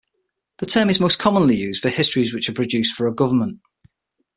The 0.57 0.65
term 0.65 0.89
is 0.89 0.99
most 0.99 1.19
commonly 1.19 1.55
used 1.55 1.83
for 1.83 1.89
histories 1.89 2.33
which 2.33 2.49
are 2.49 2.53
produced 2.55 2.95
for 2.95 3.05
a 3.05 3.13
government. 3.13 3.59